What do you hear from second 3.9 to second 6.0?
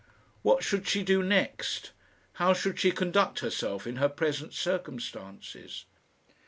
her present circumstances?